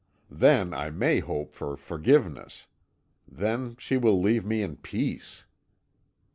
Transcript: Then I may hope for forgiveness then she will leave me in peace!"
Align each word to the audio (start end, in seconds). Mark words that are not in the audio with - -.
Then 0.31 0.73
I 0.73 0.89
may 0.89 1.19
hope 1.19 1.53
for 1.53 1.77
forgiveness 1.77 2.65
then 3.27 3.75
she 3.77 3.97
will 3.97 4.19
leave 4.19 4.43
me 4.47 4.63
in 4.63 4.77
peace!" 4.77 5.45